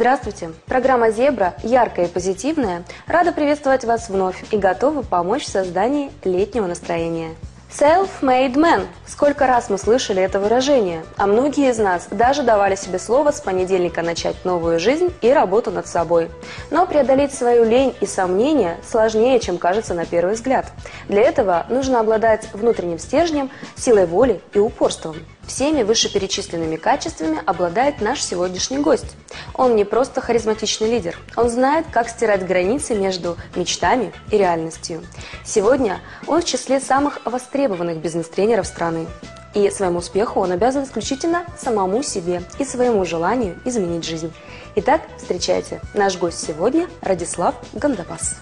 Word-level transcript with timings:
Здравствуйте! 0.00 0.52
Программа 0.64 1.10
«Зебра» 1.10 1.52
яркая 1.62 2.06
и 2.06 2.08
позитивная. 2.08 2.84
Рада 3.06 3.32
приветствовать 3.32 3.84
вас 3.84 4.08
вновь 4.08 4.42
и 4.50 4.56
готова 4.56 5.02
помочь 5.02 5.44
в 5.44 5.50
создании 5.50 6.10
летнего 6.24 6.66
настроения. 6.66 7.34
Self-made 7.70 8.54
man. 8.54 8.86
Сколько 9.06 9.46
раз 9.46 9.68
мы 9.68 9.76
слышали 9.76 10.22
это 10.22 10.40
выражение, 10.40 11.04
а 11.18 11.26
многие 11.26 11.68
из 11.68 11.76
нас 11.76 12.08
даже 12.10 12.42
давали 12.42 12.76
себе 12.76 12.98
слово 12.98 13.30
с 13.30 13.42
понедельника 13.42 14.00
начать 14.00 14.42
новую 14.46 14.80
жизнь 14.80 15.12
и 15.20 15.30
работу 15.30 15.70
над 15.70 15.86
собой. 15.86 16.30
Но 16.70 16.86
преодолеть 16.86 17.34
свою 17.34 17.64
лень 17.64 17.94
и 18.00 18.06
сомнения 18.06 18.78
сложнее, 18.82 19.38
чем 19.38 19.58
кажется 19.58 19.92
на 19.92 20.06
первый 20.06 20.32
взгляд. 20.32 20.72
Для 21.08 21.20
этого 21.20 21.66
нужно 21.68 22.00
обладать 22.00 22.48
внутренним 22.54 22.98
стержнем, 22.98 23.50
силой 23.76 24.06
воли 24.06 24.40
и 24.54 24.58
упорством. 24.58 25.16
Всеми 25.50 25.82
вышеперечисленными 25.82 26.76
качествами 26.76 27.42
обладает 27.44 28.00
наш 28.00 28.22
сегодняшний 28.22 28.78
гость. 28.78 29.16
Он 29.54 29.74
не 29.74 29.84
просто 29.84 30.20
харизматичный 30.20 30.88
лидер, 30.88 31.18
он 31.34 31.50
знает, 31.50 31.86
как 31.90 32.08
стирать 32.08 32.46
границы 32.46 32.94
между 32.94 33.36
мечтами 33.56 34.12
и 34.30 34.38
реальностью. 34.38 35.02
Сегодня 35.44 35.98
он 36.28 36.40
в 36.40 36.44
числе 36.44 36.78
самых 36.78 37.18
востребованных 37.24 37.96
бизнес-тренеров 37.96 38.64
страны. 38.64 39.08
И 39.52 39.68
своему 39.70 39.98
успеху 39.98 40.38
он 40.38 40.52
обязан 40.52 40.84
исключительно 40.84 41.44
самому 41.58 42.04
себе 42.04 42.44
и 42.60 42.64
своему 42.64 43.04
желанию 43.04 43.58
изменить 43.64 44.04
жизнь. 44.04 44.32
Итак, 44.76 45.00
встречайте, 45.18 45.80
наш 45.94 46.16
гость 46.16 46.46
сегодня 46.46 46.86
Радислав 47.02 47.56
Гандапас. 47.72 48.36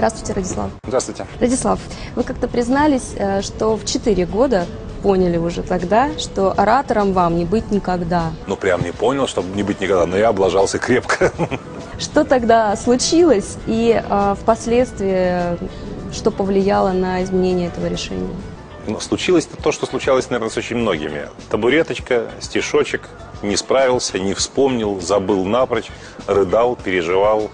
Здравствуйте, 0.00 0.32
Радислав. 0.32 0.70
Здравствуйте. 0.82 1.26
Радислав, 1.40 1.78
вы 2.16 2.22
как-то 2.22 2.48
признались, 2.48 3.12
э, 3.16 3.42
что 3.42 3.76
в 3.76 3.84
4 3.84 4.24
года 4.24 4.64
поняли 5.02 5.36
уже 5.36 5.62
тогда, 5.62 6.18
что 6.18 6.54
оратором 6.56 7.12
вам 7.12 7.36
не 7.36 7.44
быть 7.44 7.70
никогда. 7.70 8.32
Ну, 8.46 8.56
прям 8.56 8.82
не 8.82 8.92
понял, 8.92 9.26
чтобы 9.26 9.54
не 9.54 9.62
быть 9.62 9.78
никогда, 9.78 10.06
но 10.06 10.16
я 10.16 10.30
облажался 10.30 10.78
крепко. 10.78 11.30
Что 11.98 12.24
тогда 12.24 12.74
случилось 12.76 13.58
и 13.66 14.02
э, 14.02 14.34
впоследствии 14.40 15.58
что 16.14 16.30
повлияло 16.30 16.92
на 16.92 17.22
изменение 17.22 17.68
этого 17.68 17.84
решения? 17.84 18.34
Ну, 18.86 19.00
случилось 19.00 19.46
то, 19.62 19.70
что 19.70 19.84
случалось, 19.84 20.30
наверное, 20.30 20.50
с 20.50 20.56
очень 20.56 20.76
многими. 20.76 21.28
Табуреточка, 21.50 22.30
стишочек, 22.40 23.10
не 23.42 23.54
справился, 23.54 24.18
не 24.18 24.32
вспомнил, 24.32 24.98
забыл 25.02 25.44
напрочь, 25.44 25.88
рыдал, 26.26 26.74
переживал, 26.74 27.50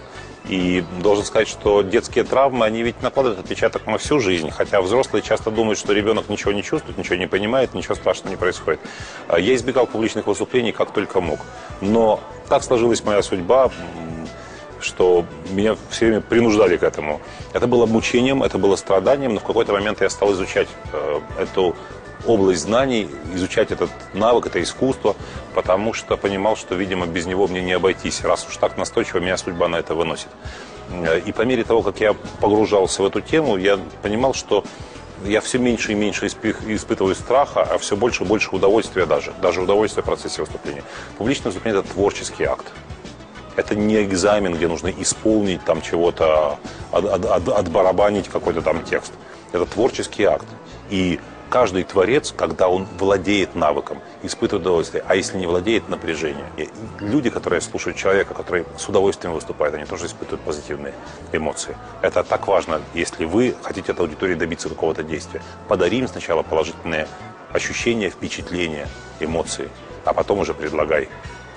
и 0.48 0.84
должен 1.00 1.24
сказать, 1.24 1.48
что 1.48 1.82
детские 1.82 2.24
травмы, 2.24 2.64
они 2.64 2.82
ведь 2.82 3.02
накладывают 3.02 3.40
отпечаток 3.40 3.86
на 3.86 3.98
всю 3.98 4.20
жизнь. 4.20 4.50
Хотя 4.50 4.80
взрослые 4.80 5.22
часто 5.22 5.50
думают, 5.50 5.78
что 5.78 5.92
ребенок 5.92 6.28
ничего 6.28 6.52
не 6.52 6.62
чувствует, 6.62 6.98
ничего 6.98 7.16
не 7.16 7.26
понимает, 7.26 7.74
ничего 7.74 7.94
страшного 7.94 8.30
не 8.30 8.36
происходит. 8.36 8.80
А 9.28 9.38
я 9.38 9.54
избегал 9.54 9.86
публичных 9.86 10.26
выступлений 10.26 10.72
как 10.72 10.92
только 10.92 11.20
мог. 11.20 11.40
Но 11.80 12.20
так 12.48 12.62
сложилась 12.62 13.02
моя 13.04 13.22
судьба, 13.22 13.70
что 14.80 15.24
меня 15.50 15.76
все 15.90 16.06
время 16.06 16.20
принуждали 16.20 16.76
к 16.76 16.82
этому. 16.82 17.20
Это 17.52 17.66
было 17.66 17.86
мучением, 17.86 18.42
это 18.42 18.58
было 18.58 18.76
страданием, 18.76 19.34
но 19.34 19.40
в 19.40 19.44
какой-то 19.44 19.72
момент 19.72 20.00
я 20.00 20.10
стал 20.10 20.32
изучать 20.32 20.68
э, 20.92 21.20
эту 21.40 21.74
область 22.26 22.62
знаний, 22.62 23.08
изучать 23.34 23.70
этот 23.70 23.90
навык, 24.14 24.46
это 24.46 24.62
искусство, 24.62 25.16
потому 25.54 25.92
что 25.92 26.16
понимал, 26.16 26.56
что, 26.56 26.74
видимо, 26.74 27.06
без 27.06 27.26
него 27.26 27.46
мне 27.46 27.60
не 27.60 27.72
обойтись, 27.72 28.22
раз 28.22 28.46
уж 28.48 28.56
так 28.56 28.76
настойчиво 28.76 29.18
меня 29.18 29.36
судьба 29.36 29.68
на 29.68 29.76
это 29.76 29.94
выносит. 29.94 30.28
И 31.26 31.32
по 31.32 31.42
мере 31.42 31.64
того, 31.64 31.82
как 31.82 32.00
я 32.00 32.14
погружался 32.40 33.02
в 33.02 33.06
эту 33.06 33.20
тему, 33.20 33.56
я 33.56 33.78
понимал, 34.02 34.34
что 34.34 34.64
я 35.24 35.40
все 35.40 35.58
меньше 35.58 35.92
и 35.92 35.94
меньше 35.94 36.26
испытываю 36.26 37.14
страха, 37.14 37.62
а 37.62 37.78
все 37.78 37.96
больше 37.96 38.24
и 38.24 38.26
больше 38.26 38.50
удовольствия 38.54 39.06
даже, 39.06 39.32
даже 39.40 39.62
удовольствия 39.62 40.02
в 40.02 40.06
процессе 40.06 40.40
выступления. 40.40 40.84
Публичное 41.18 41.46
выступление– 41.46 41.80
это 41.82 41.92
творческий 41.92 42.44
акт. 42.44 42.66
Это 43.56 43.74
не 43.74 44.04
экзамен, 44.04 44.54
где 44.54 44.68
нужно 44.68 44.88
исполнить 44.88 45.64
там 45.64 45.80
чего-то, 45.80 46.58
от, 46.92 47.04
от, 47.04 47.24
от, 47.24 47.48
отбарабанить 47.48 48.28
какой-то 48.28 48.60
там 48.60 48.84
текст. 48.84 49.12
Это 49.52 49.64
творческий 49.64 50.24
акт. 50.24 50.46
И 50.90 51.18
каждый 51.48 51.84
творец, 51.84 52.32
когда 52.36 52.68
он 52.68 52.86
владеет 52.98 53.54
навыком, 53.54 54.00
испытывает 54.22 54.62
удовольствие, 54.62 55.04
а 55.06 55.14
если 55.14 55.38
не 55.38 55.46
владеет, 55.46 55.88
напряжение. 55.88 56.46
И 56.56 56.68
люди, 57.00 57.30
которые 57.30 57.60
слушают 57.60 57.96
человека, 57.96 58.34
который 58.34 58.64
с 58.76 58.88
удовольствием 58.88 59.34
выступает, 59.34 59.74
они 59.74 59.84
тоже 59.84 60.06
испытывают 60.06 60.42
позитивные 60.42 60.94
эмоции. 61.32 61.76
Это 62.02 62.22
так 62.22 62.46
важно, 62.46 62.80
если 62.94 63.24
вы 63.24 63.54
хотите 63.62 63.92
от 63.92 64.00
аудитории 64.00 64.34
добиться 64.34 64.68
какого-то 64.68 65.02
действия. 65.02 65.42
Подарим 65.68 66.08
сначала 66.08 66.42
положительные 66.42 67.08
ощущения, 67.52 68.10
впечатления, 68.10 68.88
эмоции, 69.20 69.68
а 70.04 70.12
потом 70.12 70.40
уже 70.40 70.54
предлагай, 70.54 71.08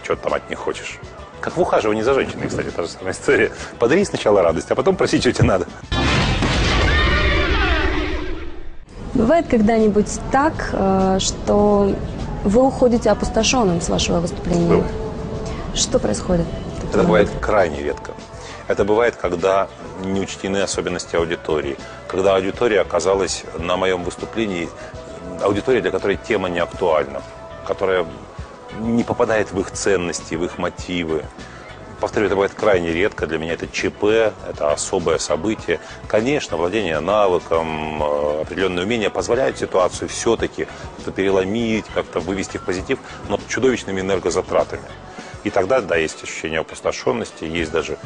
что 0.04 0.16
там 0.16 0.34
от 0.34 0.50
них 0.50 0.60
хочешь. 0.60 1.00
Как 1.42 1.56
в 1.56 1.62
ухаживании 1.62 2.02
за 2.02 2.14
женщиной, 2.14 2.48
кстати, 2.48 2.70
та 2.70 2.84
же 2.84 2.90
самая 2.90 3.14
история. 3.14 3.52
Подари 3.80 4.04
сначала 4.04 4.42
радость, 4.44 4.72
а 4.72 4.76
потом 4.76 4.96
проси, 4.96 5.20
что 5.20 5.32
тебе 5.32 5.48
надо. 5.48 5.68
Бывает 9.14 9.48
когда-нибудь 9.48 10.20
так, 10.32 10.70
э, 10.74 11.18
что 11.20 11.94
вы 12.44 12.64
уходите 12.64 13.10
опустошенным 13.10 13.82
с 13.82 13.90
вашего 13.90 14.20
выступления? 14.20 14.68
Бывает. 14.68 14.92
Что 15.74 16.00
происходит? 16.00 16.46
Это 16.92 17.04
бывает 17.04 17.30
крайне 17.42 17.82
редко. 17.82 18.14
Это 18.68 18.86
бывает, 18.86 19.16
когда 19.16 19.68
не 20.04 20.22
учтены 20.22 20.58
особенности 20.58 21.16
аудитории. 21.16 21.78
Когда 22.08 22.36
аудитория 22.36 22.82
оказалась 22.82 23.44
на 23.58 23.78
моем 23.78 24.04
выступлении, 24.04 24.70
аудитория, 25.42 25.82
для 25.82 25.92
которой 25.92 26.18
тема 26.18 26.50
не 26.50 26.60
актуальна, 26.60 27.22
которая 27.66 28.06
не 28.80 29.04
попадает 29.04 29.52
в 29.52 29.60
их 29.60 29.72
ценности, 29.72 30.36
в 30.36 30.44
их 30.44 30.58
мотивы. 30.58 31.24
Повторю, 32.00 32.28
это 32.28 32.36
бывает 32.36 32.54
крайне 32.54 32.94
редко. 32.94 33.28
Для 33.28 33.38
меня 33.38 33.54
это 33.54 33.68
ЧП, 33.68 34.04
это 34.50 34.72
особое 34.72 35.18
событие. 35.18 35.80
Конечно, 36.08 36.56
владение 36.56 37.00
навыком, 37.02 38.02
э, 38.02 38.42
определенное 38.42 38.86
умение 38.86 39.10
позволяет 39.10 39.58
ситуацию 39.58 40.08
все-таки 40.08 40.68
переломить, 41.16 41.86
как-то 41.94 42.20
вывести 42.20 42.58
в 42.58 42.64
позитив, 42.64 43.00
но 43.28 43.40
чудовищными 43.50 44.00
энергозатратами. 44.00 44.84
И 45.44 45.50
тогда, 45.50 45.82
да, 45.82 45.96
есть 45.98 46.24
ощущение 46.24 46.60
опустошенности, 46.60 47.44
есть 47.44 47.72
даже 47.72 47.98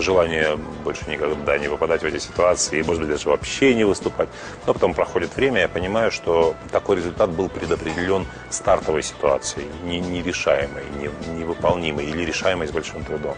желание 0.00 0.56
больше 0.84 1.08
никогда 1.10 1.58
не 1.58 1.68
попадать 1.68 2.02
в 2.02 2.04
эти 2.04 2.18
ситуации 2.18 2.78
и, 2.78 2.82
может 2.82 3.02
быть, 3.02 3.10
даже 3.10 3.28
вообще 3.28 3.74
не 3.74 3.84
выступать. 3.84 4.28
Но 4.66 4.74
потом 4.74 4.94
проходит 4.94 5.36
время, 5.36 5.60
я 5.60 5.68
понимаю, 5.68 6.10
что 6.10 6.54
такой 6.70 6.96
результат 6.96 7.30
был 7.30 7.48
предопределен 7.48 8.26
стартовой 8.50 9.02
ситуацией, 9.02 9.66
не, 9.84 10.00
нерешаемой, 10.00 10.84
не, 10.98 11.10
невыполнимой 11.38 12.06
или 12.06 12.24
решаемой 12.24 12.68
с 12.68 12.70
большим 12.70 13.04
трудом. 13.04 13.34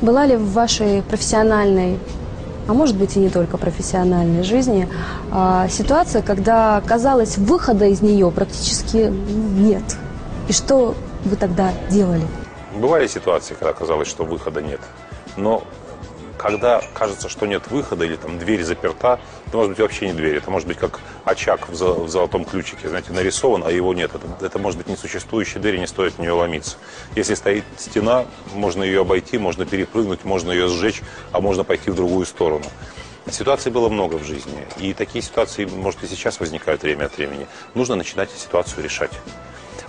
Была 0.00 0.26
ли 0.26 0.36
в 0.36 0.52
вашей 0.52 1.02
профессиональной 1.02 1.98
а 2.70 2.72
может 2.72 2.96
быть 2.96 3.16
и 3.16 3.18
не 3.18 3.30
только 3.30 3.56
профессиональной 3.56 4.44
жизни, 4.44 4.88
а, 5.32 5.66
ситуация, 5.68 6.22
когда 6.22 6.80
казалось 6.86 7.36
выхода 7.36 7.86
из 7.86 8.00
нее 8.00 8.30
практически 8.30 9.12
нет. 9.58 9.82
И 10.46 10.52
что 10.52 10.94
вы 11.24 11.36
тогда 11.36 11.72
делали? 11.90 12.26
Бывали 12.74 13.06
ситуации, 13.06 13.54
когда 13.54 13.72
казалось, 13.72 14.08
что 14.08 14.24
выхода 14.24 14.62
нет. 14.62 14.80
Но 15.36 15.64
когда 16.38 16.80
кажется, 16.94 17.28
что 17.28 17.44
нет 17.44 17.70
выхода 17.70 18.04
или 18.04 18.16
там 18.16 18.38
дверь 18.38 18.64
заперта, 18.64 19.20
это 19.46 19.56
может 19.56 19.72
быть 19.72 19.80
вообще 19.80 20.06
не 20.06 20.14
дверь. 20.14 20.36
Это 20.36 20.50
может 20.50 20.66
быть 20.66 20.78
как 20.78 21.00
очаг 21.24 21.68
в, 21.68 21.72
в 21.72 22.08
золотом 22.08 22.44
ключике, 22.44 22.88
знаете, 22.88 23.12
нарисован, 23.12 23.62
а 23.66 23.70
его 23.70 23.92
нет. 23.92 24.12
Это, 24.14 24.46
это 24.46 24.58
может 24.58 24.78
быть 24.78 24.88
несуществующая 24.88 25.60
дверь, 25.60 25.76
и 25.76 25.80
не 25.80 25.86
стоит 25.86 26.14
в 26.14 26.18
нее 26.18 26.32
ломиться. 26.32 26.76
Если 27.14 27.34
стоит 27.34 27.64
стена, 27.76 28.24
можно 28.54 28.82
ее 28.82 29.02
обойти, 29.02 29.36
можно 29.36 29.66
перепрыгнуть, 29.66 30.24
можно 30.24 30.50
ее 30.50 30.68
сжечь, 30.68 31.02
а 31.32 31.40
можно 31.40 31.62
пойти 31.62 31.90
в 31.90 31.94
другую 31.94 32.24
сторону. 32.24 32.64
Ситуаций 33.30 33.70
было 33.70 33.90
много 33.90 34.14
в 34.14 34.24
жизни. 34.24 34.66
И 34.78 34.94
такие 34.94 35.22
ситуации, 35.22 35.66
может, 35.66 36.02
и 36.02 36.06
сейчас 36.06 36.40
возникают 36.40 36.82
время 36.82 37.04
от 37.04 37.16
времени. 37.18 37.46
Нужно 37.74 37.96
начинать 37.96 38.30
ситуацию 38.30 38.82
решать. 38.82 39.12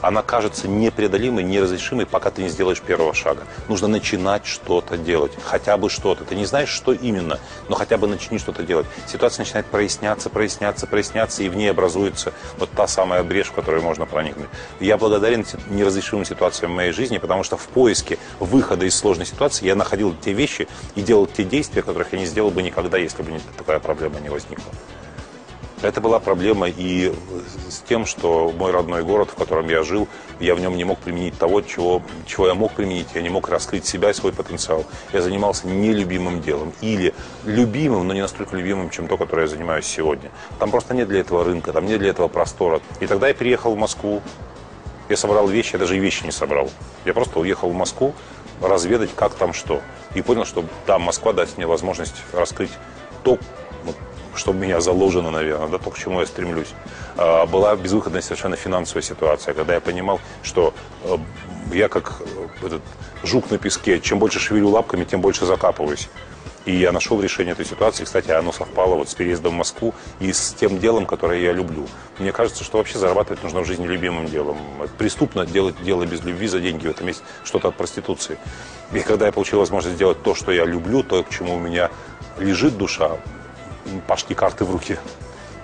Она 0.02 0.22
кажется 0.22 0.68
непреодолимой, 0.68 1.44
неразрешимой, 1.44 2.06
пока 2.06 2.32
ты 2.32 2.44
не 2.44 2.50
сделаешь 2.50 2.82
первого 2.82 3.14
шага. 3.14 3.44
Нужно 3.68 3.88
начинать 3.88 4.46
что-то 4.46 4.98
делать, 4.98 5.32
хотя 5.44 5.78
бы 5.78 5.90
что-то. 5.90 6.24
Ты 6.24 6.36
не 6.36 6.46
знаешь, 6.46 6.70
что 6.70 6.94
именно, 6.94 7.40
но 7.70 7.76
хотя 7.76 7.98
бы 7.98 8.08
начни 8.08 8.40
что-то 8.40 8.64
делать. 8.64 8.88
Ситуация 9.08 9.44
начинает 9.44 9.66
проясняться, 9.68 10.30
проясняться, 10.30 10.88
проясняться, 10.88 11.44
и 11.44 11.50
в 11.50 11.56
ней 11.56 11.70
образуется 11.70 12.34
вот 12.58 12.70
та 12.72 12.88
самая 12.88 13.24
брешь, 13.24 13.48
в 13.48 13.54
которую 13.54 13.84
можно 13.84 14.06
проникнуть. 14.06 14.50
Я 14.80 14.98
благодарен 14.98 15.46
неразрешимым 15.70 16.26
ситуациям 16.26 16.72
в 16.72 16.76
моей 16.76 16.92
жизни, 16.92 17.18
потому 17.18 17.44
что 17.44 17.58
в 17.58 17.68
поиске 17.68 18.18
выхода 18.40 18.86
из 18.86 18.96
сложной 18.96 19.26
ситуации 19.26 19.66
я 19.66 19.76
находил 19.76 20.16
те 20.16 20.34
вещи 20.34 20.68
и 20.96 21.02
делал 21.02 21.28
те 21.28 21.44
действия, 21.44 21.82
которых 21.82 22.14
я 22.14 22.20
не 22.20 22.26
сделал 22.26 22.52
бы 22.52 22.64
никогда, 22.64 22.98
если 22.98 23.22
бы 23.24 23.40
такая 23.58 23.80
проблема 23.80 24.20
не 24.20 24.30
возникла. 24.30 24.72
Это 25.82 26.00
была 26.00 26.20
проблема 26.20 26.68
и 26.70 27.12
с 27.70 27.80
тем, 27.80 28.06
что 28.06 28.54
мой 28.56 28.72
родной 28.72 29.04
город, 29.04 29.30
в 29.32 29.36
котором 29.36 29.68
я 29.68 29.84
жил, 29.84 30.08
я 30.40 30.54
в 30.54 30.60
нем 30.60 30.78
не 30.78 30.84
мог 30.84 31.00
применить 31.00 31.38
того, 31.40 31.62
чего, 31.62 32.04
чего 32.28 32.48
я 32.48 32.54
мог 32.54 32.74
применить. 32.74 33.08
Я 33.16 33.24
не 33.24 33.30
мог 33.30 33.50
раскрыть 33.50 33.86
себя 33.86 34.12
и 34.12 34.14
свой 34.14 34.32
потенциал. 34.32 34.86
Я 35.12 35.24
занимался 35.24 35.68
нелюбимым 35.68 36.42
делом. 36.42 36.74
Или 36.82 37.16
любимым, 37.46 38.08
но 38.08 38.14
не 38.14 38.22
настолько 38.22 38.56
любимым, 38.56 38.92
чем 38.92 39.08
то, 39.08 39.18
которое 39.18 39.44
я 39.44 39.48
занимаюсь 39.48 39.86
сегодня. 39.86 40.30
Там 40.60 40.70
просто 40.70 40.94
нет 40.94 41.08
для 41.08 41.22
этого 41.22 41.44
рынка, 41.44 41.74
там 41.74 41.88
нет 41.88 42.00
для 42.00 42.10
этого 42.10 42.28
простора. 42.28 42.80
И 43.00 43.08
тогда 43.08 43.28
я 43.28 43.34
переехал 43.34 43.74
в 43.74 43.78
Москву. 43.78 44.22
Я 45.10 45.18
собрал 45.18 45.48
вещи, 45.48 45.74
я 45.74 45.80
даже 45.80 45.98
и 45.98 46.00
вещи 46.00 46.24
не 46.24 46.32
собрал. 46.32 46.70
Я 47.06 47.14
просто 47.14 47.40
уехал 47.40 47.70
в 47.70 47.76
Москву 47.76 48.14
разведать, 48.62 49.10
как 49.16 49.34
там 49.34 49.52
что. 49.52 49.82
И 50.14 50.22
понял, 50.22 50.46
что 50.46 50.64
там 50.86 51.02
Москва 51.02 51.34
даст 51.34 51.58
мне 51.58 51.66
возможность 51.66 52.16
раскрыть 52.34 52.72
то, 53.24 53.40
что 54.36 54.52
у 54.52 54.54
меня 54.54 54.82
заложено, 54.82 55.32
наверное, 55.32 55.68
да, 55.68 55.78
то, 55.78 55.90
к 55.90 55.98
чему 55.98 56.20
я 56.20 56.26
стремлюсь. 56.26 56.74
А, 57.18 57.46
была 57.46 57.76
безвыходная 57.76 58.22
совершенно 58.22 58.56
финансовая 58.56 59.04
ситуация, 59.04 59.54
когда 59.54 59.74
я 59.74 59.82
понимал, 59.82 60.20
что 60.44 60.74
э, 61.04 61.18
я 61.74 61.90
как 61.90 62.22
э, 62.22 62.66
этот 62.66 62.82
жук 63.24 63.52
на 63.52 63.58
песке, 63.58 64.00
чем 64.00 64.20
больше 64.20 64.40
шевелю 64.40 64.70
лапками, 64.70 65.04
тем 65.04 65.22
больше 65.22 65.46
закапываюсь. 65.46 66.10
И 66.66 66.76
я 66.76 66.92
нашел 66.92 67.20
решение 67.20 67.54
этой 67.54 67.66
ситуации. 67.66 68.04
Кстати, 68.04 68.30
оно 68.30 68.52
совпало 68.52 68.96
вот 68.96 69.10
с 69.10 69.16
переездом 69.16 69.54
в 69.54 69.58
Москву 69.58 69.96
и 70.20 70.32
с 70.32 70.54
тем 70.54 70.78
делом, 70.78 71.08
которое 71.08 71.42
я 71.42 71.54
люблю. 71.54 71.88
Мне 72.20 72.32
кажется, 72.32 72.64
что 72.64 72.78
вообще 72.78 73.00
зарабатывать 73.00 73.42
нужно 73.42 73.62
в 73.62 73.66
жизни 73.66 73.88
любимым 73.88 74.28
делом. 74.28 74.60
Преступно 74.98 75.46
делать 75.48 75.82
дело 75.84 76.06
без 76.06 76.24
любви 76.24 76.48
за 76.48 76.60
деньги. 76.60 76.86
В 76.86 76.92
этом 76.92 77.08
есть 77.08 77.24
что-то 77.44 77.70
от 77.70 77.76
проституции. 77.76 78.38
И 78.94 79.00
когда 79.00 79.26
я 79.26 79.32
получил 79.32 79.58
возможность 79.58 79.96
сделать 79.96 80.22
то, 80.22 80.36
что 80.36 80.52
я 80.52 80.66
люблю, 80.66 81.02
то, 81.02 81.24
к 81.24 81.30
чему 81.30 81.56
у 81.56 81.60
меня 81.60 81.90
лежит 82.38 82.78
душа, 82.78 83.18
пошли 84.08 84.36
карты 84.36 84.66
в 84.66 84.72
руки. 84.72 84.98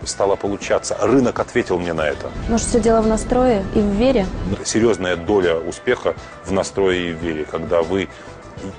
Стало 0.04 0.36
получаться. 0.36 0.96
Рынок 1.02 1.40
ответил 1.40 1.80
мне 1.80 1.94
на 1.94 2.08
это. 2.08 2.30
Может, 2.48 2.68
все 2.68 2.80
дело 2.80 3.02
в 3.02 3.08
настрое 3.08 3.66
и 3.76 3.80
в 3.80 3.90
вере? 3.90 4.26
Серьезная 4.64 5.16
доля 5.18 5.58
успеха 5.58 6.16
в 6.46 6.52
настрое 6.52 6.98
и 6.98 7.14
в 7.14 7.18
вере, 7.18 7.46
когда 7.46 7.82
вы 7.82 8.08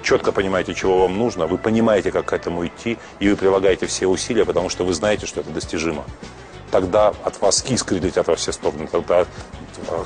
четко 0.03 0.33
понимаете, 0.33 0.75
чего 0.75 1.01
вам 1.01 1.19
нужно, 1.19 1.47
вы 1.47 1.59
понимаете, 1.59 2.11
как 2.13 2.27
к 2.27 2.33
этому 2.33 2.67
идти, 2.67 2.99
и 3.21 3.29
вы 3.29 3.37
прилагаете 3.37 3.87
все 3.87 4.07
усилия, 4.07 4.45
потому 4.45 4.69
что 4.69 4.85
вы 4.85 4.95
знаете, 4.95 5.27
что 5.27 5.41
это 5.41 5.51
достижимо. 5.51 6.05
Тогда 6.71 7.15
от 7.25 7.41
вас 7.41 7.65
искры 7.69 7.99
летят 7.99 8.27
во 8.27 8.37
все 8.37 8.53
стороны, 8.53 8.87
тогда 8.87 9.27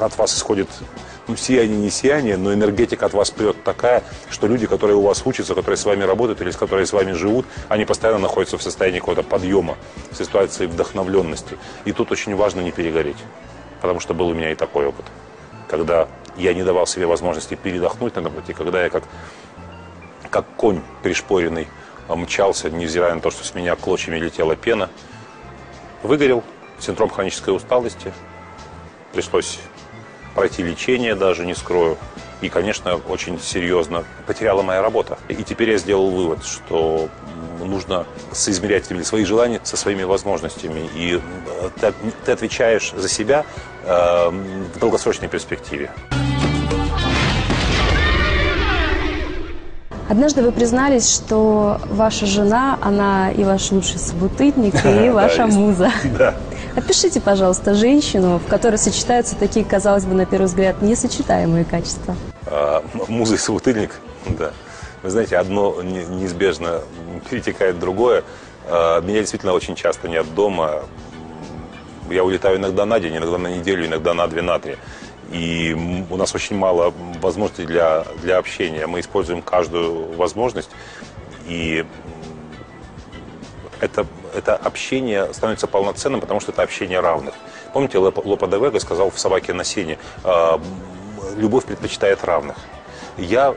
от 0.00 0.16
вас 0.18 0.36
исходит 0.36 0.68
ну, 1.28 1.36
сияние 1.36 1.78
не 1.78 1.90
сияние, 1.90 2.36
но 2.36 2.52
энергетика 2.52 3.06
от 3.06 3.12
вас 3.12 3.30
прет 3.30 3.62
такая, 3.62 4.02
что 4.30 4.46
люди, 4.46 4.66
которые 4.66 4.96
у 4.96 5.02
вас 5.02 5.22
учатся, 5.24 5.54
которые 5.54 5.76
с 5.76 5.84
вами 5.84 6.02
работают 6.02 6.40
или 6.40 6.50
с 6.50 6.56
которыми 6.56 6.84
с 6.84 6.92
вами 6.92 7.12
живут, 7.12 7.46
они 7.68 7.84
постоянно 7.84 8.20
находятся 8.20 8.58
в 8.58 8.62
состоянии 8.62 8.98
какого-то 8.98 9.22
подъема, 9.22 9.76
в 10.10 10.16
ситуации 10.16 10.66
вдохновленности. 10.66 11.56
И 11.84 11.92
тут 11.92 12.10
очень 12.12 12.34
важно 12.34 12.60
не 12.60 12.72
перегореть, 12.72 13.22
потому 13.80 14.00
что 14.00 14.14
был 14.14 14.28
у 14.28 14.34
меня 14.34 14.50
и 14.50 14.54
такой 14.54 14.86
опыт, 14.86 15.04
когда 15.68 16.08
я 16.36 16.54
не 16.54 16.64
давал 16.64 16.86
себе 16.86 17.06
возможности 17.06 17.54
передохнуть 17.54 18.16
на 18.16 18.30
пути, 18.30 18.52
когда 18.52 18.82
я 18.82 18.90
как, 18.90 19.04
как 20.30 20.46
конь 20.56 20.80
пришпоренный 21.02 21.68
мчался, 22.08 22.70
невзирая 22.70 23.14
на 23.14 23.20
то, 23.20 23.30
что 23.30 23.44
с 23.44 23.54
меня 23.54 23.76
клочьями 23.76 24.18
летела 24.18 24.56
пена, 24.56 24.90
выгорел, 26.02 26.42
синдром 26.78 27.10
хронической 27.10 27.54
усталости, 27.54 28.12
пришлось 29.12 29.60
пройти 30.34 30.62
лечение 30.62 31.14
даже, 31.14 31.46
не 31.46 31.54
скрою. 31.54 31.96
И, 32.40 32.48
конечно, 32.48 32.96
очень 33.08 33.40
серьезно 33.40 34.04
потеряла 34.26 34.62
моя 34.62 34.82
работа. 34.82 35.18
И 35.28 35.42
теперь 35.44 35.70
я 35.70 35.78
сделал 35.78 36.10
вывод, 36.10 36.44
что 36.44 37.08
нужно 37.60 38.04
соизмерять 38.32 38.86
свои 39.06 39.24
желания 39.24 39.60
со 39.62 39.76
своими 39.76 40.02
возможностями. 40.02 40.88
И 40.94 41.20
э, 41.20 41.70
ты, 41.80 41.92
ты 42.24 42.32
отвечаешь 42.32 42.92
за 42.96 43.08
себя 43.08 43.44
э, 43.84 44.30
в 44.74 44.78
долгосрочной 44.80 45.28
перспективе. 45.28 45.90
Однажды 50.08 50.42
вы 50.42 50.52
признались, 50.52 51.10
что 51.10 51.80
ваша 51.88 52.26
жена, 52.26 52.78
она 52.82 53.30
и 53.30 53.44
ваш 53.44 53.70
лучший 53.70 53.98
собутыльник, 53.98 54.74
и 54.84 55.08
ваша 55.14 55.46
муза. 55.46 55.90
Да. 56.18 56.34
Опишите, 56.74 57.20
пожалуйста, 57.20 57.74
женщину, 57.74 58.38
в 58.38 58.46
которой 58.48 58.76
сочетаются 58.76 59.36
такие, 59.36 59.64
казалось 59.64 60.06
бы, 60.06 60.14
на 60.14 60.24
первый 60.24 60.46
взгляд, 60.46 60.80
несочетаемые 60.80 61.64
качества. 61.66 62.16
А, 62.46 62.82
муза 63.08 63.34
и 63.34 63.38
собутыльник, 63.38 64.00
да. 64.26 64.52
Вы 65.02 65.10
знаете, 65.10 65.36
одно 65.36 65.82
неизбежно 65.82 66.80
перетекает 67.28 67.76
в 67.76 67.78
другое. 67.78 68.24
А, 68.66 69.00
меня 69.02 69.20
действительно 69.20 69.52
очень 69.52 69.74
часто 69.74 70.08
нет 70.08 70.34
дома. 70.34 70.84
Я 72.10 72.24
улетаю 72.24 72.56
иногда 72.56 72.86
на 72.86 72.98
день, 73.00 73.18
иногда 73.18 73.36
на 73.36 73.48
неделю, 73.48 73.86
иногда 73.86 74.14
на 74.14 74.26
две, 74.26 74.40
на 74.40 74.58
три. 74.58 74.76
И 75.30 76.06
у 76.10 76.16
нас 76.16 76.34
очень 76.34 76.56
мало 76.56 76.92
возможностей 77.20 77.66
для, 77.66 78.04
для 78.22 78.38
общения. 78.38 78.86
Мы 78.86 79.00
используем 79.00 79.42
каждую 79.42 80.12
возможность. 80.14 80.70
И 81.46 81.84
это, 83.82 84.06
это 84.32 84.54
общение 84.54 85.34
становится 85.34 85.66
полноценным, 85.66 86.20
потому 86.20 86.38
что 86.40 86.52
это 86.52 86.62
общение 86.62 87.00
равных. 87.00 87.34
Помните, 87.72 87.98
Лопа 87.98 88.46
де 88.46 88.58
Вега 88.58 88.78
сказал 88.78 89.10
в 89.10 89.18
«Собаке 89.18 89.52
на 89.52 89.64
сене», 89.64 89.98
«А, 90.22 90.60
любовь 91.36 91.64
предпочитает 91.64 92.24
равных. 92.24 92.56
Я 93.18 93.56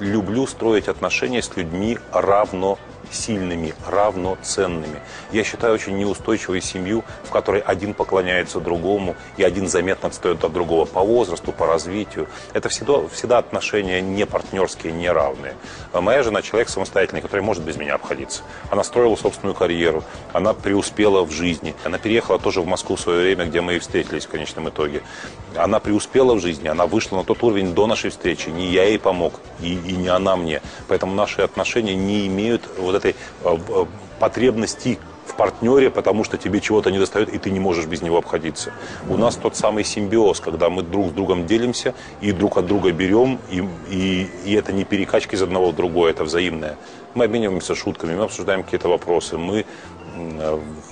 люблю 0.00 0.46
строить 0.46 0.88
отношения 0.88 1.40
с 1.40 1.56
людьми 1.56 1.98
равно 2.12 2.78
сильными, 3.10 3.74
равноценными. 3.86 5.00
Я 5.32 5.44
считаю 5.44 5.74
очень 5.74 5.96
неустойчивой 5.96 6.60
семью, 6.60 7.04
в 7.24 7.30
которой 7.30 7.60
один 7.60 7.94
поклоняется 7.94 8.60
другому 8.60 9.16
и 9.36 9.42
один 9.42 9.68
заметно 9.68 10.08
отстает 10.08 10.44
от 10.44 10.52
другого 10.52 10.84
по 10.84 11.00
возрасту, 11.00 11.52
по 11.52 11.66
развитию. 11.66 12.28
Это 12.52 12.68
всегда, 12.68 13.06
всегда 13.08 13.38
отношения 13.38 14.00
не 14.00 14.26
партнерские, 14.26 14.92
не 14.92 15.10
равные. 15.10 15.54
Моя 15.92 16.22
жена 16.22 16.42
человек 16.42 16.68
самостоятельный, 16.68 17.22
который 17.22 17.40
может 17.40 17.62
без 17.62 17.76
меня 17.76 17.94
обходиться. 17.94 18.42
Она 18.70 18.84
строила 18.84 19.16
собственную 19.16 19.54
карьеру, 19.54 20.04
она 20.32 20.54
преуспела 20.54 21.24
в 21.24 21.30
жизни. 21.30 21.74
Она 21.84 21.98
переехала 21.98 22.38
тоже 22.38 22.60
в 22.60 22.66
Москву 22.66 22.96
в 22.96 23.00
свое 23.00 23.22
время, 23.22 23.46
где 23.46 23.60
мы 23.60 23.76
и 23.76 23.78
встретились 23.78 24.26
в 24.26 24.28
конечном 24.28 24.68
итоге. 24.68 25.02
Она 25.56 25.78
преуспела 25.78 26.34
в 26.34 26.40
жизни, 26.40 26.68
она 26.68 26.86
вышла 26.86 27.18
на 27.18 27.24
тот 27.24 27.42
уровень 27.42 27.74
до 27.74 27.86
нашей 27.86 28.10
встречи. 28.10 28.48
Не 28.48 28.70
я 28.70 28.84
ей 28.84 28.98
помог, 28.98 29.40
и, 29.60 29.74
и 29.74 29.96
не 29.96 30.08
она 30.08 30.36
мне. 30.36 30.60
Поэтому 30.88 31.14
наши 31.14 31.42
отношения 31.42 31.94
не 31.94 32.26
имеют 32.26 32.62
вот 32.78 32.93
этой 32.94 33.12
э, 33.12 33.14
э, 33.44 33.84
потребности 34.18 34.98
в 35.26 35.36
партнере, 35.36 35.90
потому 35.90 36.24
что 36.24 36.36
тебе 36.36 36.60
чего-то 36.60 36.90
не 36.90 36.98
достает, 36.98 37.32
и 37.32 37.38
ты 37.38 37.50
не 37.50 37.60
можешь 37.60 37.86
без 37.86 38.02
него 38.02 38.18
обходиться. 38.18 38.72
У 39.08 39.16
нас 39.16 39.36
тот 39.36 39.56
самый 39.56 39.84
симбиоз, 39.84 40.40
когда 40.40 40.68
мы 40.70 40.82
друг 40.82 41.08
с 41.08 41.12
другом 41.12 41.46
делимся 41.46 41.94
и 42.20 42.32
друг 42.32 42.58
от 42.58 42.66
друга 42.66 42.92
берем, 42.92 43.38
и, 43.50 43.64
и, 43.90 44.30
и 44.44 44.54
это 44.54 44.72
не 44.72 44.84
перекачка 44.84 45.36
из 45.36 45.42
одного 45.42 45.70
в 45.70 45.76
другое, 45.76 46.10
это 46.10 46.24
взаимное. 46.24 46.76
Мы 47.14 47.24
обмениваемся 47.24 47.74
шутками, 47.74 48.14
мы 48.14 48.24
обсуждаем 48.24 48.64
какие-то 48.64 48.88
вопросы, 48.88 49.38
мы 49.38 49.64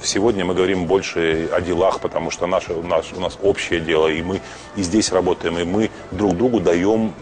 сегодня 0.02 0.44
мы 0.44 0.54
говорим 0.54 0.86
больше 0.86 1.48
о 1.52 1.60
делах, 1.60 2.00
потому 2.00 2.30
что 2.30 2.46
наше, 2.46 2.74
наш, 2.74 3.12
у 3.12 3.20
нас 3.20 3.38
общее 3.42 3.80
дело, 3.80 4.08
и 4.08 4.22
мы 4.22 4.40
и 4.76 4.82
здесь 4.82 5.12
работаем, 5.12 5.58
и 5.58 5.64
мы 5.64 5.90
друг 6.10 6.36
другу 6.36 6.60
даем 6.60 7.12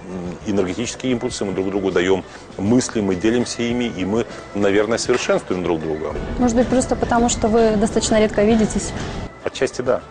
энергетические 0.46 1.12
импульсы, 1.12 1.44
мы 1.44 1.52
друг 1.52 1.70
другу 1.70 1.90
даем 1.90 2.24
мысли, 2.56 3.00
мы 3.00 3.14
делимся 3.14 3.62
ими, 3.62 3.84
и 3.84 4.04
мы, 4.04 4.26
наверное, 4.54 4.98
совершенствуем 4.98 5.62
друг 5.62 5.80
друга. 5.80 6.14
Может 6.38 6.56
быть, 6.56 6.68
просто 6.68 6.96
потому, 6.96 7.28
что 7.28 7.48
вы 7.48 7.76
достаточно 7.76 8.18
редко 8.18 8.42
видитесь? 8.44 8.92
Отчасти 9.44 9.82
да. 9.82 10.02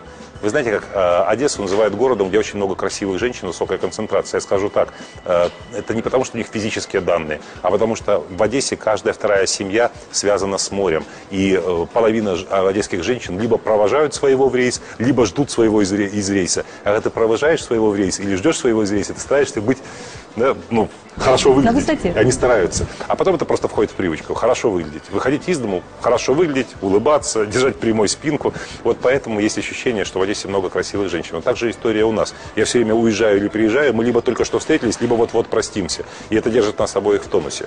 Вы 0.42 0.48
знаете, 0.48 0.70
как 0.70 0.88
э, 0.94 1.22
Одессу 1.26 1.60
называют 1.60 1.94
городом, 1.94 2.30
где 2.30 2.38
очень 2.38 2.56
много 2.56 2.74
красивых 2.74 3.18
женщин, 3.18 3.48
высокая 3.48 3.76
концентрация. 3.76 4.38
Я 4.38 4.40
скажу 4.40 4.70
так, 4.70 4.94
э, 5.26 5.50
это 5.76 5.94
не 5.94 6.00
потому, 6.00 6.24
что 6.24 6.36
у 6.36 6.38
них 6.38 6.46
физические 6.46 7.02
данные, 7.02 7.40
а 7.60 7.70
потому 7.70 7.94
что 7.94 8.24
в 8.30 8.42
Одессе 8.42 8.76
каждая 8.76 9.12
вторая 9.12 9.44
семья 9.44 9.90
связана 10.12 10.56
с 10.56 10.70
морем. 10.70 11.04
И 11.30 11.60
э, 11.62 11.86
половина 11.92 12.38
одесских 12.50 13.02
женщин 13.02 13.38
либо 13.38 13.58
провожают 13.58 14.14
своего 14.14 14.48
в 14.48 14.56
рейс, 14.56 14.80
либо 14.98 15.26
ждут 15.26 15.50
своего 15.50 15.82
из, 15.82 15.92
из 15.92 16.30
рейса. 16.30 16.64
А 16.84 16.84
когда 16.84 17.00
ты 17.02 17.10
провожаешь 17.10 17.62
своего 17.62 17.90
в 17.90 17.96
рейс 17.96 18.18
или 18.18 18.34
ждешь 18.34 18.56
своего 18.56 18.82
из 18.82 18.90
рейса, 18.90 19.12
ты 19.12 19.20
стараешься 19.20 19.60
быть 19.60 19.78
да, 20.36 20.56
ну, 20.70 20.88
хорошо 21.16 21.52
выглядеть. 21.52 21.76
высоте. 21.76 22.12
Они 22.16 22.30
стараются. 22.32 22.86
А 23.08 23.16
потом 23.16 23.34
это 23.34 23.44
просто 23.44 23.68
входит 23.68 23.90
в 23.90 23.94
привычку. 23.94 24.34
Хорошо 24.34 24.70
выглядеть. 24.70 25.10
Выходить 25.10 25.48
из 25.48 25.58
дому, 25.58 25.82
хорошо 26.00 26.34
выглядеть, 26.34 26.68
улыбаться, 26.80 27.46
держать 27.46 27.78
прямой 27.78 28.08
спинку. 28.08 28.54
Вот 28.84 28.98
поэтому 29.02 29.40
есть 29.40 29.58
ощущение, 29.58 30.04
что 30.04 30.18
в 30.18 30.22
Одессе 30.22 30.48
много 30.48 30.70
красивых 30.70 31.10
женщин. 31.10 31.32
Но 31.34 31.40
также 31.40 31.70
история 31.70 32.04
у 32.04 32.12
нас. 32.12 32.34
Я 32.56 32.64
все 32.64 32.78
время 32.78 32.94
уезжаю 32.94 33.38
или 33.38 33.48
приезжаю, 33.48 33.94
мы 33.94 34.04
либо 34.04 34.22
только 34.22 34.44
что 34.44 34.58
встретились, 34.58 35.00
либо 35.00 35.14
вот-вот 35.14 35.48
простимся. 35.48 36.04
И 36.30 36.36
это 36.36 36.50
держит 36.50 36.78
нас 36.78 36.94
обоих 36.96 37.24
в 37.24 37.28
тонусе. 37.28 37.66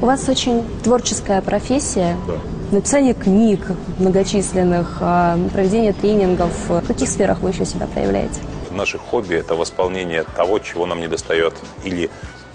У 0.00 0.06
вас 0.06 0.28
очень 0.28 0.62
творческая 0.82 1.40
профессия. 1.40 2.16
Да. 2.26 2.34
Написание 2.72 3.14
книг 3.14 3.60
многочисленных, 3.98 4.98
а, 5.00 5.38
проведение 5.52 5.92
тренингов. 5.92 6.52
В 6.68 6.86
каких 6.86 7.08
сферах 7.08 7.40
вы 7.40 7.50
еще 7.50 7.64
себя 7.64 7.86
проявляете? 7.86 8.40
Наше 8.74 8.98
хобби– 8.98 9.34
это 9.36 9.54
восполнение 9.54 10.24
того, 10.24 10.58
чего 10.58 10.86
нам 10.86 11.00
не 11.00 11.08
достает, 11.08 11.54
или 11.84 12.10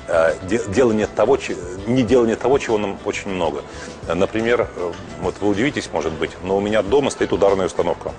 э, 0.08 0.36
де- 0.44 0.66
делание 0.68 1.08
того, 1.08 1.38
не 1.88 2.04
делание 2.04 2.36
того, 2.36 2.58
чего 2.60 2.78
нам 2.78 3.00
очень 3.06 3.32
много. 3.32 3.64
Например, 4.14 4.68
э, 4.76 4.92
вот 5.22 5.36
вы 5.42 5.50
удивитесь, 5.50 5.90
может 5.94 6.14
быть, 6.14 6.32
но 6.44 6.58
у 6.58 6.62
меня 6.62 6.82
дома 6.84 7.10
стоит 7.10 7.32
ударная 7.34 7.68
установка. 7.68 8.12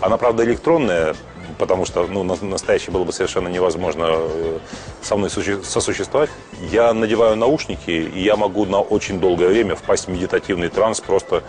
Она, 0.00 0.16
правда, 0.16 0.44
электронная, 0.44 1.14
потому 1.58 1.84
что 1.84 2.06
ну, 2.06 2.22
на- 2.24 2.36
настоящее 2.40 2.92
было 2.92 3.04
бы 3.04 3.12
совершенно 3.12 3.48
невозможно 3.48 4.06
э, 4.08 4.58
со 5.02 5.16
мной 5.16 5.28
суще- 5.30 5.62
сосуществовать. 5.62 6.30
Я 6.72 6.92
надеваю 6.94 7.36
наушники, 7.36 7.90
и 7.90 8.22
я 8.22 8.36
могу 8.36 8.64
на 8.64 8.80
очень 8.80 9.20
долгое 9.20 9.48
время 9.48 9.76
впасть 9.76 10.06
в 10.06 10.10
медитативный 10.10 10.68
транс, 10.68 11.00
просто 11.00 11.42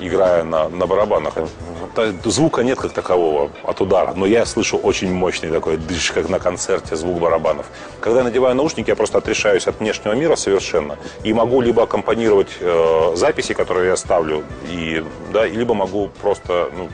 играя 0.00 0.44
на, 0.44 0.68
на 0.68 0.86
барабанах. 0.86 1.34
Звука 2.24 2.62
нет 2.62 2.78
как 2.78 2.92
такового 2.92 3.50
от 3.62 3.80
удара, 3.80 4.12
но 4.14 4.26
я 4.26 4.44
слышу 4.44 4.76
очень 4.76 5.12
мощный 5.12 5.50
такой 5.50 5.76
дыш, 5.76 6.12
как 6.12 6.28
на 6.28 6.38
концерте, 6.38 6.96
звук 6.96 7.18
барабанов. 7.18 7.66
Когда 8.00 8.18
я 8.18 8.24
надеваю 8.24 8.54
наушники, 8.54 8.90
я 8.90 8.96
просто 8.96 9.18
отрешаюсь 9.18 9.66
от 9.66 9.80
внешнего 9.80 10.12
мира 10.12 10.36
совершенно 10.36 10.98
и 11.24 11.32
могу 11.32 11.60
либо 11.60 11.82
аккомпанировать 11.84 12.50
э, 12.60 13.12
записи, 13.14 13.54
которые 13.54 13.88
я 13.88 13.96
ставлю, 13.96 14.44
и, 14.68 15.04
да, 15.32 15.46
либо 15.46 15.74
могу 15.74 16.10
просто 16.20 16.70
ну, 16.76 16.88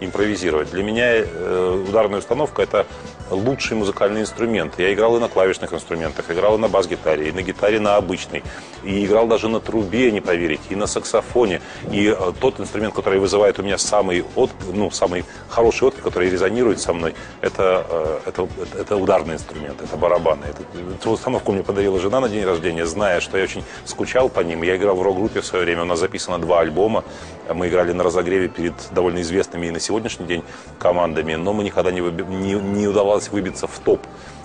импровизировать. 0.00 0.70
Для 0.70 0.82
меня 0.82 1.16
э, 1.16 1.84
ударная 1.88 2.18
установка 2.18 2.62
это 2.62 2.86
лучший 3.30 3.76
музыкальный 3.76 4.22
инструмент. 4.22 4.74
Я 4.78 4.92
играл 4.92 5.16
и 5.16 5.20
на 5.20 5.28
клавишных 5.28 5.72
инструментах, 5.72 6.30
играл 6.30 6.56
и 6.56 6.58
на 6.58 6.68
бас-гитаре, 6.68 7.28
и 7.28 7.32
на 7.32 7.42
гитаре 7.42 7.80
на 7.80 7.96
обычной, 7.96 8.42
и 8.84 9.04
играл 9.04 9.26
даже 9.26 9.48
на 9.48 9.60
трубе, 9.60 10.10
не 10.12 10.20
поверите, 10.20 10.62
и 10.70 10.76
на 10.76 10.86
саксофоне. 10.86 11.60
И 11.90 12.08
э, 12.08 12.32
тот 12.40 12.60
инструмент, 12.60 12.94
который 12.94 13.18
вызывает 13.18 13.58
у 13.58 13.62
меня 13.62 13.78
самый, 13.78 14.24
от, 14.34 14.50
ну, 14.72 14.90
самый 14.90 15.24
хороший 15.48 15.88
отклик, 15.88 16.04
который 16.04 16.30
резонирует 16.30 16.80
со 16.80 16.92
мной, 16.92 17.14
это, 17.40 17.86
э, 17.88 18.18
это, 18.26 18.48
это, 18.62 18.78
это 18.80 18.96
ударный 18.96 19.34
инструмент, 19.34 19.80
это 19.82 19.96
барабаны. 19.96 20.44
Это, 20.44 20.62
эту 20.94 21.10
установку 21.10 21.52
мне 21.52 21.62
подарила 21.62 21.98
жена 21.98 22.20
на 22.20 22.28
день 22.28 22.44
рождения, 22.44 22.86
зная, 22.86 23.20
что 23.20 23.38
я 23.38 23.44
очень 23.44 23.64
скучал 23.84 24.28
по 24.28 24.40
ним. 24.40 24.62
Я 24.62 24.76
играл 24.76 24.96
в 24.96 25.02
рок-группе 25.02 25.40
в 25.40 25.46
свое 25.46 25.64
время, 25.64 25.82
у 25.82 25.86
нас 25.86 25.98
записано 25.98 26.38
два 26.38 26.60
альбома. 26.60 27.04
Мы 27.52 27.68
играли 27.68 27.92
на 27.92 28.02
разогреве 28.02 28.48
перед 28.48 28.74
довольно 28.90 29.20
известными 29.20 29.66
и 29.66 29.70
на 29.70 29.80
сегодняшний 29.80 30.26
день 30.26 30.42
командами, 30.78 31.34
но 31.34 31.52
мы 31.52 31.64
никогда 31.64 31.92
не, 31.92 32.00
не, 32.00 32.54
не 32.54 32.88
удавалось 32.88 33.15
выбиться 33.30 33.66
в 33.66 33.78
топ, 33.78 34.00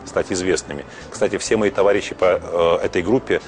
стать 0.05 0.31
известными. 0.31 0.85
Кстати, 1.09 1.37
все 1.37 1.57
мои 1.57 1.69
товарищи 1.69 2.15
по 2.15 2.39
э, 2.41 2.85
этой 2.85 3.01
группе, 3.01 3.41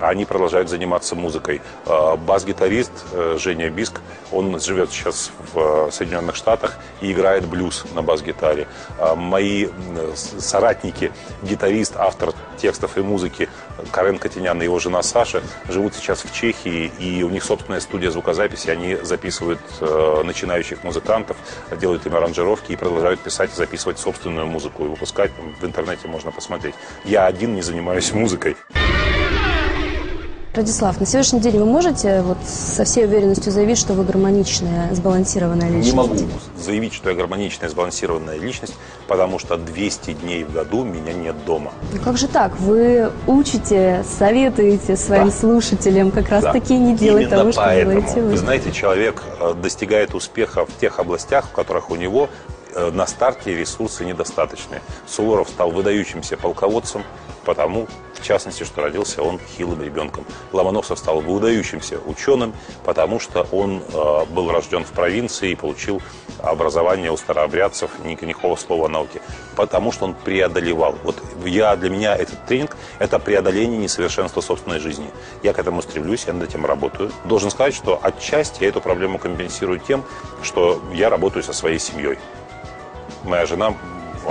они 0.00 0.24
продолжают 0.24 0.68
заниматься 0.68 1.14
музыкой. 1.14 1.62
Э, 1.86 2.16
Бас-гитарист 2.16 2.92
э, 3.12 3.36
Женя 3.38 3.70
Биск, 3.70 4.00
он 4.32 4.58
живет 4.60 4.90
сейчас 4.90 5.30
в 5.52 5.88
э, 5.88 5.90
Соединенных 5.92 6.36
Штатах 6.36 6.78
и 7.00 7.12
играет 7.12 7.46
блюз 7.46 7.84
на 7.94 8.02
бас-гитаре. 8.02 8.66
Мои 9.16 9.68
соратники, 10.14 11.12
гитарист, 11.42 11.94
автор 11.96 12.32
текстов 12.56 12.96
и 12.96 13.02
музыки 13.02 13.48
Карен 13.90 14.18
Катинян 14.18 14.60
и 14.60 14.64
его 14.64 14.78
жена 14.78 15.02
Саша 15.02 15.42
живут 15.68 15.94
сейчас 15.94 16.24
в 16.24 16.32
Чехии, 16.32 16.90
и 16.98 17.22
у 17.22 17.28
них 17.28 17.44
собственная 17.44 17.80
студия 17.80 18.10
звукозаписи. 18.10 18.70
Они 18.70 18.96
записывают 18.96 19.60
начинающих 20.24 20.82
музыкантов, 20.82 21.36
делают 21.78 22.06
им 22.06 22.16
аранжировки 22.16 22.72
и 22.72 22.76
продолжают 22.76 23.20
писать 23.20 23.50
и 23.52 23.56
записывать 23.56 23.98
собственную 23.98 24.46
музыку 24.46 24.84
и 24.84 24.88
выпускать. 24.88 25.32
В 25.60 25.64
интернете 25.64 26.08
можно 26.08 26.32
посмотреть. 26.32 26.74
Я 27.04 27.26
один 27.26 27.54
не 27.54 27.62
занимаюсь 27.62 28.12
музыкой. 28.12 28.56
Радислав, 30.56 30.98
на 31.00 31.04
сегодняшний 31.04 31.40
день 31.40 31.58
вы 31.58 31.66
можете 31.66 32.22
вот 32.22 32.38
со 32.46 32.84
всей 32.84 33.04
уверенностью 33.04 33.52
заявить, 33.52 33.76
что 33.76 33.92
вы 33.92 34.04
гармоничная, 34.04 34.88
сбалансированная 34.94 35.68
личность? 35.68 35.90
Не 35.90 35.96
могу 35.96 36.14
заявить, 36.58 36.94
что 36.94 37.10
я 37.10 37.14
гармоничная, 37.16 37.68
сбалансированная 37.68 38.38
личность, 38.38 38.72
потому 39.06 39.38
что 39.38 39.58
200 39.58 40.14
дней 40.14 40.44
в 40.44 40.52
году 40.54 40.82
меня 40.82 41.12
нет 41.12 41.34
дома. 41.44 41.72
Ну 41.92 42.00
как 42.02 42.16
же 42.16 42.26
так? 42.26 42.58
Вы 42.58 43.10
учите, 43.26 44.02
советуете 44.18 44.96
своим 44.96 45.26
Да. 45.26 45.30
слушателям 45.34 46.10
как 46.10 46.30
раз 46.30 46.44
Да. 46.44 46.52
таки 46.52 46.74
не 46.78 46.96
делать 46.96 47.24
Именно 47.24 47.36
того, 47.36 47.52
что 47.52 47.60
поэтому, 47.60 47.92
делаете 48.00 48.22
вы. 48.22 48.28
Вы 48.30 48.36
знаете, 48.38 48.72
человек 48.72 49.22
э, 49.38 49.52
достигает 49.62 50.14
успеха 50.14 50.64
в 50.64 50.74
тех 50.80 50.98
областях, 50.98 51.48
в 51.48 51.52
которых 51.52 51.90
у 51.90 51.96
него 51.96 52.30
э, 52.74 52.90
на 52.92 53.06
старте 53.06 53.54
ресурсы 53.54 54.06
недостаточные. 54.06 54.80
Суворов 55.06 55.50
стал 55.50 55.70
выдающимся 55.70 56.38
полководцем, 56.38 57.02
потому, 57.44 57.88
в 58.18 58.24
частности, 58.24 58.64
что 58.64 58.82
родился 58.82 59.22
он 59.22 59.38
хилым 59.56 59.82
ребенком. 59.82 60.24
Ломоносов 60.52 60.98
стал 60.98 61.20
выдающимся 61.20 61.98
ученым, 61.98 62.52
потому 62.84 63.20
что 63.20 63.46
он 63.52 63.82
э, 63.92 64.24
был 64.26 64.50
рожден 64.50 64.84
в 64.84 64.90
провинции 64.92 65.50
и 65.50 65.54
получил 65.54 66.00
образование 66.42 67.10
у 67.10 67.16
старообрядцев, 67.16 67.90
ни- 68.04 68.18
никакого 68.24 68.56
слова 68.56 68.86
о 68.86 68.88
науке, 68.88 69.20
потому 69.56 69.92
что 69.92 70.04
он 70.04 70.14
преодолевал. 70.14 70.94
Вот 71.02 71.16
я, 71.44 71.76
для 71.76 71.90
меня 71.90 72.16
этот 72.16 72.44
тренинг– 72.46 72.76
это 72.98 73.18
преодоление 73.18 73.78
несовершенства 73.78 74.40
собственной 74.40 74.78
жизни. 74.78 75.10
Я 75.42 75.52
к 75.52 75.58
этому 75.58 75.82
стремлюсь, 75.82 76.24
я 76.26 76.32
над 76.32 76.48
этим 76.48 76.66
работаю. 76.66 77.10
Должен 77.24 77.50
сказать, 77.50 77.74
что 77.74 77.98
отчасти 78.02 78.62
я 78.62 78.68
эту 78.68 78.80
проблему 78.80 79.18
компенсирую 79.18 79.80
тем, 79.80 80.04
что 80.42 80.82
я 80.92 81.10
работаю 81.10 81.42
со 81.42 81.52
своей 81.52 81.78
семьей. 81.78 82.18
Моя 83.24 83.46
жена 83.46 83.74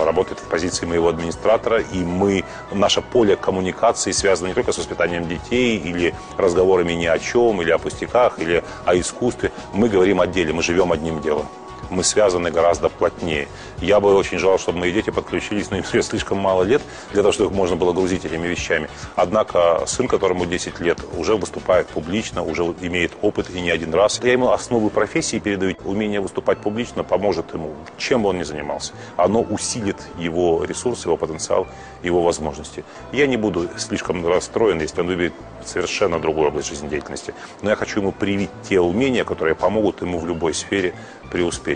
работает 0.04 0.40
в 0.40 0.44
позиции 0.44 0.86
моего 0.86 1.08
администратора, 1.10 1.80
и 1.80 2.04
мы, 2.04 2.44
наше 2.72 3.02
поле 3.02 3.36
коммуникации 3.36 4.12
связано 4.12 4.48
не 4.48 4.54
только 4.54 4.72
с 4.72 4.78
воспитанием 4.78 5.28
детей 5.28 5.78
или 5.78 6.14
разговорами 6.38 6.94
ни 6.94 7.06
о 7.06 7.20
чем, 7.20 7.62
или 7.62 7.72
о 7.72 7.78
пустяках, 7.78 8.40
или 8.40 8.64
о 8.86 8.96
искусстве. 8.96 9.52
Мы 9.74 9.90
говорим 9.90 10.20
о 10.22 10.28
деле, 10.28 10.54
мы 10.54 10.64
живем 10.64 10.92
одним 10.92 11.22
делом. 11.22 11.48
Мы 11.90 12.04
связаны 12.04 12.52
гораздо 12.52 12.90
плотнее. 12.90 13.48
Я 13.82 14.00
бы 14.00 14.14
очень 14.16 14.38
желал, 14.38 14.58
чтобы 14.58 14.80
мои 14.80 14.92
дети 14.92 15.10
подключились, 15.10 15.70
но 15.72 15.78
им 15.78 15.84
слишком 16.02 16.38
мало 16.38 16.64
лет 16.64 16.82
для 17.12 17.22
того, 17.22 17.32
чтобы 17.32 17.52
их 17.52 17.56
можно 17.56 17.76
было 17.76 17.94
грузить 17.94 18.26
этими 18.26 18.48
вещами. 18.48 18.90
Однако 19.16 19.84
сын, 19.86 20.08
которому 20.08 20.46
10 20.46 20.80
лет, 20.80 21.00
уже 21.18 21.36
выступает 21.36 21.88
публично, 21.88 22.44
уже 22.44 22.64
имеет 22.82 23.14
опыт 23.22 23.50
и 23.50 23.60
не 23.62 23.72
один 23.72 23.94
раз. 23.94 24.20
Я 24.24 24.32
ему 24.32 24.52
основы 24.52 24.90
профессии 24.90 25.40
передаю. 25.40 25.76
Умение 25.84 26.20
выступать 26.22 26.60
публично 26.60 27.04
поможет 27.04 27.54
ему, 27.54 27.74
чем 27.98 28.24
бы 28.24 28.30
он 28.30 28.38
ни 28.38 28.44
занимался. 28.44 28.94
Оно 29.18 29.42
усилит 29.42 29.98
его 30.18 30.64
ресурсы, 30.64 31.08
его 31.08 31.18
потенциал, 31.18 31.68
его 32.04 32.22
возможности. 32.22 32.84
Я 33.12 33.28
не 33.28 33.38
буду 33.38 33.70
слишком 33.78 34.26
расстроен, 34.28 34.80
если 34.82 35.02
он 35.02 35.08
выберет 35.08 35.34
совершенно 35.66 36.20
другую 36.20 36.50
область 36.50 36.70
жизнедеятельности. 36.70 37.34
Но 37.62 37.70
я 37.70 37.76
хочу 37.76 38.00
ему 38.00 38.12
привить 38.12 38.50
те 38.68 38.80
умения, 38.80 39.24
которые 39.24 39.56
помогут 39.56 40.02
ему 40.02 40.20
в 40.20 40.28
любой 40.28 40.54
сфере 40.54 40.94
преуспеть. 41.32 41.75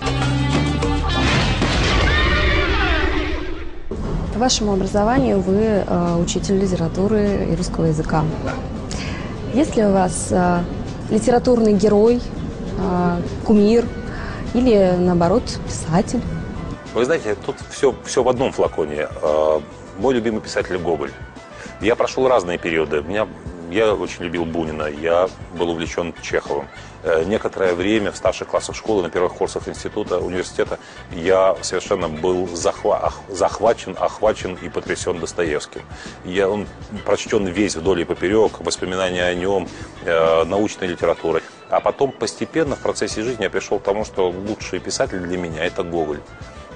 По 4.34 4.39
вашему 4.39 4.74
образованию 4.74 5.39
вы 5.41 5.84
э, 5.86 6.15
учитель 6.15 6.58
литературы 6.60 7.48
и 7.51 7.56
русского 7.56 7.86
языка. 7.86 8.24
Есть 9.53 9.75
ли 9.75 9.84
у 9.84 9.91
вас 9.91 10.27
э, 10.32 10.63
литературный 11.10 11.74
герой, 11.74 12.22
э, 12.77 13.22
кумир 13.46 13.86
или, 14.53 14.96
наоборот, 14.98 15.44
писатель? 15.65 16.22
Вы 16.94 17.06
знаете, 17.06 17.36
тут 17.46 17.58
все, 17.70 17.94
все 18.06 18.24
в 18.24 18.29
одном 18.29 18.51
флаконе. 18.51 19.08
Э, 19.22 19.60
Мой 20.00 20.13
любимый 20.13 20.41
писатель 20.41 20.77
Гоголь. 20.77 21.12
Я 21.82 21.96
прошел 21.96 22.27
разные 22.27 22.58
периоды. 22.58 23.01
Меня, 23.01 23.27
я 23.69 23.93
очень 23.93 24.23
любил 24.23 24.45
Бунина, 24.45 24.83
я 24.88 25.29
был 25.53 25.69
увлечен 25.69 26.13
Чеховым. 26.21 26.67
Э, 27.03 27.23
Некоторое 27.25 27.73
время 27.73 28.11
в 28.11 28.17
старших 28.17 28.47
классах 28.47 28.75
школы, 28.75 29.03
на 29.03 29.09
первых 29.09 29.33
курсах 29.33 29.67
института, 29.67 30.19
университета, 30.19 30.79
я 31.11 31.55
совершенно 31.61 32.09
был 32.09 32.45
захва- 32.45 33.11
захвачен, 33.29 33.95
охвачен 33.99 34.57
и 34.61 34.69
потрясен 34.69 35.19
Достоевским. 35.19 35.81
Я, 36.25 36.49
он 36.49 36.67
прочтен 37.05 37.45
весь 37.47 37.75
вдоль 37.75 38.01
и 38.01 38.05
поперек, 38.05 38.59
воспоминания 38.59 39.23
о 39.23 39.33
нем, 39.35 39.67
э, 40.05 40.43
научной 40.43 40.88
литературы. 40.88 41.41
А 41.69 41.79
потом 41.79 42.11
постепенно 42.11 42.75
в 42.75 42.79
процессе 42.79 43.21
жизни 43.23 43.43
я 43.43 43.49
пришел 43.49 43.79
к 43.79 43.83
тому, 43.83 44.03
что 44.03 44.29
лучший 44.29 44.79
писатель 44.79 45.19
для 45.19 45.38
меня– 45.38 45.63
это 45.65 45.83
Гоголь 45.83 46.19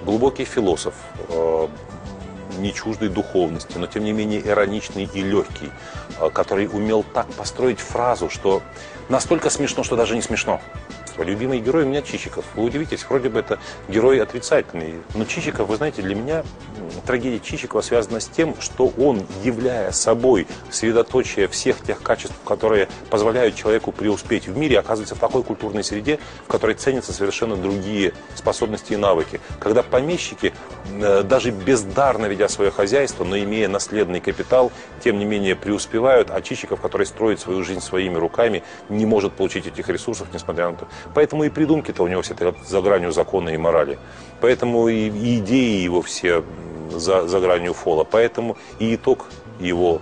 глубокий 0.06 0.46
философ, 0.46 0.94
э, 1.30 1.68
не 2.60 2.74
чуждой 2.74 3.10
духовности, 3.10 3.78
но 3.78 3.88
тем 3.88 4.04
не 4.04 4.14
менее 4.14 4.46
ироничный 4.46 5.10
и 5.14 5.22
легкий, 5.22 5.70
э, 6.20 6.30
который 6.30 6.68
умел 6.68 7.04
так 7.04 7.28
построить 7.34 7.80
фразу, 7.80 8.30
что 8.30 8.62
настолько 9.10 9.50
смешно, 9.50 9.84
что 9.84 9.96
даже 9.96 10.16
не 10.16 10.22
смешно. 10.22 10.62
Детства. 11.14 11.24
Любимый 11.24 11.60
герой 11.60 11.84
у 11.84 11.88
меня 11.88 12.02
Чичиков. 12.02 12.46
Вы 12.56 12.64
удивитесь, 12.64 13.06
вроде 13.08 13.30
бы 13.30 13.40
это 13.40 13.60
герой 13.88 14.22
отрицательный. 14.22 14.96
Но 15.16 15.26
Чичиков, 15.26 15.68
вы 15.68 15.78
знаете, 15.78 16.02
для 16.02 16.16
меня 16.16 16.44
трагедия 17.06 17.40
Чичикова 17.40 17.82
связана 17.82 18.20
с 18.20 18.28
тем, 18.28 18.56
что 18.60 18.92
он, 18.98 19.26
являя 19.44 19.92
собой 19.92 20.48
средоточие 20.70 21.48
всех 21.48 21.82
тех 21.82 22.02
качеств, 22.02 22.36
которые 22.46 22.88
позволяют 23.10 23.56
человеку 23.56 23.92
преуспеть 23.92 24.48
в 24.48 24.58
мире, 24.58 24.80
оказывается 24.80 25.16
в 25.16 25.20
такой 25.20 25.44
культурной 25.44 25.84
среде, 25.84 26.20
в 26.46 26.52
которой 26.52 26.76
ценятся 26.76 27.14
совершенно 27.14 27.56
другие 27.56 28.14
способности 28.36 28.94
и 28.94 28.98
навыки. 28.98 29.40
Когда 29.60 29.84
помещики, 29.84 30.54
э, 30.90 31.24
даже 31.24 31.52
бездарно 31.52 32.26
ведя 32.28 32.50
свое 32.50 32.72
хозяйство, 32.72 33.24
но 33.24 33.38
имея 33.38 33.68
наследный 33.68 34.20
капитал, 34.20 34.72
тем 35.04 35.20
не 35.20 35.26
менее 35.26 35.56
преуспевают, 35.56 36.30
а 36.32 36.42
Чичиков, 36.42 36.82
который 36.82 37.06
строит 37.06 37.40
свою 37.40 37.64
жизнь 37.64 37.82
своими 37.82 38.16
руками, 38.16 38.64
не 38.90 39.06
может 39.06 39.34
получить 39.34 39.68
этих 39.68 39.90
ресурсов, 39.90 40.28
несмотря 40.34 40.70
на 40.70 40.78
то. 40.78 40.88
Поэтому 41.14 41.44
и 41.44 41.50
придумки-то 41.50 42.04
у 42.04 42.08
него 42.08 42.22
все 42.22 42.36
за 42.68 42.82
гранью 42.82 43.12
закона 43.12 43.50
и 43.50 43.58
морали. 43.58 43.98
Поэтому 44.42 44.88
и, 44.88 45.10
и 45.10 45.40
идеи 45.40 45.82
его 45.82 46.02
все 46.02 46.44
за, 46.92 47.28
за 47.28 47.40
гранью 47.40 47.74
фола. 47.74 48.04
Поэтому 48.04 48.58
и 48.80 48.96
итог 48.96 49.28
его 49.60 50.02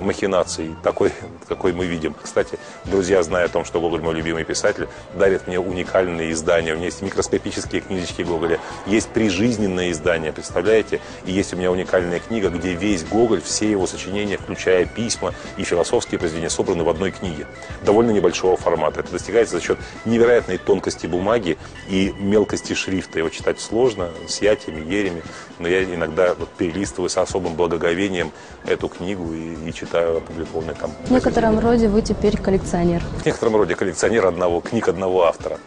махинаций, 0.00 0.74
такой, 0.82 1.12
какой 1.48 1.72
мы 1.72 1.86
видим. 1.86 2.14
Кстати, 2.20 2.58
друзья, 2.84 3.22
зная 3.22 3.46
о 3.46 3.48
том, 3.48 3.64
что 3.64 3.80
Гоголь 3.80 4.00
мой 4.00 4.14
любимый 4.14 4.44
писатель, 4.44 4.88
дарит 5.14 5.46
мне 5.46 5.58
уникальные 5.58 6.32
издания. 6.32 6.72
У 6.72 6.76
меня 6.76 6.86
есть 6.86 7.02
микроскопические 7.02 7.80
книжечки 7.80 8.22
Гоголя, 8.22 8.60
есть 8.86 9.08
прижизненные 9.08 9.92
издания, 9.92 10.32
представляете? 10.32 11.00
И 11.24 11.32
есть 11.32 11.52
у 11.52 11.56
меня 11.56 11.70
уникальная 11.70 12.20
книга, 12.20 12.48
где 12.50 12.74
весь 12.74 13.04
Гоголь, 13.04 13.42
все 13.42 13.70
его 13.70 13.86
сочинения, 13.86 14.38
включая 14.38 14.86
письма 14.86 15.34
и 15.56 15.64
философские 15.64 16.18
произведения, 16.18 16.50
собраны 16.50 16.84
в 16.84 16.88
одной 16.88 17.10
книге. 17.10 17.46
Довольно 17.84 18.10
небольшого 18.10 18.56
формата. 18.56 19.00
Это 19.00 19.12
достигается 19.12 19.56
за 19.56 19.62
счет 19.62 19.78
невероятной 20.04 20.58
тонкости 20.58 21.06
бумаги 21.06 21.58
и 21.88 22.14
мелкости 22.18 22.74
шрифта. 22.74 23.18
Его 23.18 23.28
читать 23.28 23.60
сложно, 23.60 24.10
с 24.28 24.40
ятями, 24.40 24.80
елями, 24.80 25.22
но 25.58 25.68
я 25.68 25.82
иногда 25.82 26.34
вот 26.34 26.48
перелистываю 26.50 27.08
с 27.08 27.16
особым 27.16 27.54
благоговением 27.54 28.32
эту 28.64 28.88
книгу 28.88 29.32
и, 29.32 29.68
и 29.68 29.72
читаю 29.72 29.87
читаю 29.88 30.18
опубликованные 30.18 30.74
там. 30.74 30.90
В 31.06 31.10
некотором 31.10 31.58
роде 31.58 31.88
вы 31.88 32.02
теперь 32.02 32.36
коллекционер. 32.36 33.02
В 33.22 33.26
некотором 33.26 33.56
роде 33.56 33.74
коллекционер 33.74 34.26
одного, 34.26 34.60
книг 34.60 34.88
одного 34.88 35.24
автора. 35.24 35.58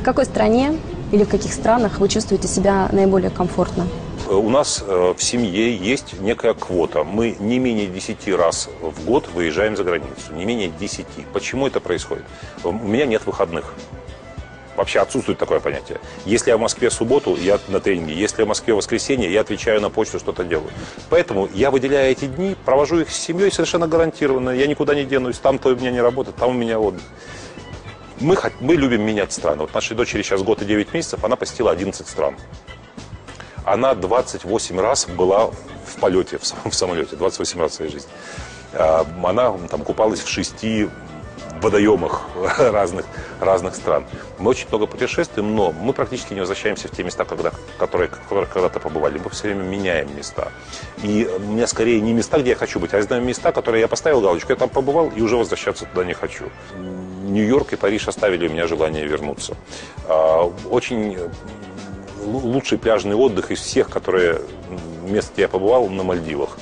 В 0.00 0.04
какой 0.04 0.24
стране 0.24 0.80
или 1.12 1.22
в 1.22 1.28
каких 1.28 1.52
странах 1.52 2.00
вы 2.00 2.08
чувствуете 2.08 2.48
себя 2.48 2.88
наиболее 2.90 3.30
комфортно? 3.30 3.86
У 4.28 4.48
нас 4.48 4.82
э, 4.84 5.14
в 5.16 5.22
семье 5.22 5.76
есть 5.76 6.20
некая 6.20 6.54
квота. 6.54 7.04
Мы 7.04 7.36
не 7.38 7.58
менее 7.58 7.86
10 7.86 8.28
раз 8.34 8.68
в 8.80 9.04
год 9.04 9.28
выезжаем 9.34 9.76
за 9.76 9.84
границу. 9.84 10.32
Не 10.34 10.44
менее 10.44 10.72
10. 10.80 11.06
Почему 11.32 11.66
это 11.68 11.80
происходит? 11.80 12.24
У 12.64 12.72
меня 12.72 13.06
нет 13.06 13.26
выходных. 13.26 13.74
Вообще 14.76 15.00
отсутствует 15.00 15.38
такое 15.38 15.60
понятие. 15.60 16.00
Если 16.24 16.50
я 16.50 16.56
в 16.56 16.60
Москве 16.60 16.88
в 16.88 16.94
субботу, 16.94 17.36
я 17.36 17.58
на 17.68 17.80
тренинге. 17.80 18.14
Если 18.14 18.40
я 18.40 18.46
в 18.46 18.48
Москве 18.48 18.72
в 18.72 18.78
воскресенье, 18.78 19.30
я 19.30 19.42
отвечаю 19.42 19.80
на 19.80 19.90
почту, 19.90 20.18
что-то 20.18 20.44
делаю. 20.44 20.70
Поэтому 21.10 21.48
я 21.52 21.70
выделяю 21.70 22.10
эти 22.10 22.24
дни, 22.24 22.56
провожу 22.64 23.00
их 23.00 23.10
с 23.10 23.16
семьей 23.16 23.52
совершенно 23.52 23.86
гарантированно. 23.86 24.50
Я 24.50 24.66
никуда 24.66 24.94
не 24.94 25.04
денусь. 25.04 25.38
Там-то 25.38 25.70
у 25.70 25.76
меня 25.76 25.90
не 25.90 26.00
работает, 26.00 26.36
там 26.36 26.50
у 26.50 26.54
меня 26.54 26.78
отдых. 26.78 27.02
Мы, 28.20 28.36
мы 28.60 28.76
любим 28.76 29.02
менять 29.02 29.32
страны. 29.32 29.62
Вот 29.62 29.74
нашей 29.74 29.96
дочери 29.96 30.22
сейчас 30.22 30.42
год 30.42 30.62
и 30.62 30.64
9 30.64 30.94
месяцев, 30.94 31.22
она 31.24 31.36
посетила 31.36 31.70
11 31.70 32.06
стран. 32.06 32.36
Она 33.64 33.94
28 33.94 34.80
раз 34.80 35.06
была 35.06 35.48
в 35.48 36.00
полете, 36.00 36.38
в 36.38 36.74
самолете, 36.74 37.16
28 37.16 37.60
раз 37.60 37.72
в 37.72 37.74
своей 37.74 37.90
жизни. 37.90 38.10
А, 38.72 39.06
она 39.22 39.52
там 39.68 39.82
купалась 39.82 40.20
в 40.20 40.28
шести 40.28 40.88
водоемах 41.60 42.22
разных, 42.58 43.06
разных 43.40 43.74
стран. 43.74 44.04
Мы 44.38 44.50
очень 44.50 44.68
много 44.68 44.86
путешествуем, 44.86 45.54
но 45.54 45.72
мы 45.72 45.92
практически 45.92 46.34
не 46.34 46.40
возвращаемся 46.40 46.88
в 46.88 46.90
те 46.90 47.02
места, 47.02 47.24
когда, 47.24 47.52
которые, 47.78 48.08
которые 48.08 48.46
когда-то 48.46 48.80
побывали. 48.80 49.20
Мы 49.22 49.30
все 49.30 49.48
время 49.48 49.62
меняем 49.62 50.16
места. 50.16 50.52
И 51.02 51.28
у 51.36 51.40
меня 51.40 51.66
скорее 51.66 52.00
не 52.00 52.12
места, 52.12 52.38
где 52.38 52.50
я 52.50 52.56
хочу 52.56 52.80
быть, 52.80 52.94
а 52.94 52.96
я 52.96 53.02
знаю 53.02 53.22
места, 53.22 53.52
которые 53.52 53.80
я 53.82 53.88
поставил 53.88 54.20
галочку, 54.20 54.52
я 54.52 54.56
там 54.56 54.68
побывал 54.68 55.10
и 55.10 55.20
уже 55.20 55.36
возвращаться 55.36 55.86
туда 55.86 56.04
не 56.04 56.14
хочу. 56.14 56.44
Нью-Йорк 57.24 57.72
и 57.72 57.76
Париж 57.76 58.08
оставили 58.08 58.48
у 58.48 58.50
меня 58.50 58.66
желание 58.66 59.06
вернуться. 59.06 59.56
А, 60.08 60.52
очень 60.70 61.18
лучший 62.24 62.78
пляжный 62.78 63.16
отдых 63.16 63.50
из 63.50 63.60
всех, 63.60 63.88
которые 63.88 64.40
мест, 65.04 65.32
где 65.32 65.42
я 65.42 65.48
побывал, 65.48 65.88
на 65.88 66.02
Мальдивах. 66.02 66.58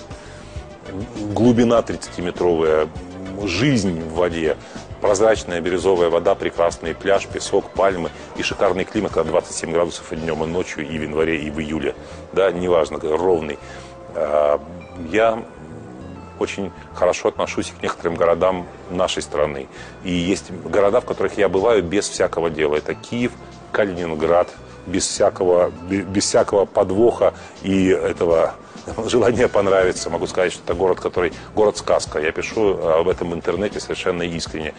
Глубина 1.33 1.81
30-метровая, 1.81 2.89
жизнь 3.47 4.03
в 4.03 4.15
воде, 4.15 4.57
прозрачная 5.01 5.61
бирюзовая 5.61 6.11
вода, 6.11 6.35
прекрасный 6.35 6.95
пляж, 6.95 7.27
песок, 7.27 7.71
пальмы 7.71 8.11
и 8.37 8.43
шикарный 8.43 8.85
климат, 8.85 9.13
когда 9.13 9.31
27 9.33 9.73
градусов 9.73 10.13
и 10.13 10.17
днем, 10.17 10.43
и 10.45 10.47
ночью, 10.47 10.87
и 10.87 10.99
в 10.99 11.03
январе, 11.03 11.41
и 11.41 11.51
в 11.51 11.61
июле. 11.61 11.95
Да, 12.33 12.51
неважно, 12.51 12.99
ровный. 13.01 13.59
А, 14.15 14.61
я 15.11 15.43
очень 16.39 16.73
хорошо 16.95 17.29
отношусь 17.29 17.73
к 17.79 17.83
некоторым 17.83 18.17
городам 18.17 18.67
нашей 18.91 19.23
страны. 19.23 19.69
И 20.05 20.13
есть 20.13 20.51
города, 20.51 21.01
в 21.01 21.05
которых 21.05 21.37
я 21.39 21.49
бываю 21.49 21.83
без 21.83 22.09
всякого 22.09 22.51
дела. 22.51 22.77
Это 22.77 22.95
Киев, 22.95 23.33
Калининград, 23.73 24.49
без 24.87 25.07
всякого, 25.07 25.71
без 25.71 26.25
всякого 26.25 26.65
подвоха 26.65 27.35
и 27.63 27.89
этого 27.89 28.55
желание 29.07 29.49
понравится. 29.49 30.11
Могу 30.11 30.27
сказать, 30.27 30.53
что 30.53 30.63
это 30.65 30.75
город, 30.75 31.01
который 31.01 31.33
город-сказка. 31.55 32.19
Я 32.21 32.33
пишу 32.33 32.79
об 32.79 33.09
этом 33.09 33.31
в 33.31 33.35
интернете 33.35 33.81
совершенно 33.81 34.23
искренне 34.23 34.75